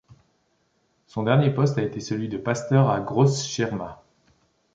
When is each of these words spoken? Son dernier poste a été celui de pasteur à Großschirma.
Son 1.05 1.21
dernier 1.21 1.51
poste 1.51 1.77
a 1.77 1.83
été 1.83 1.99
celui 1.99 2.27
de 2.27 2.39
pasteur 2.39 2.89
à 2.89 2.99
Großschirma. 3.01 4.01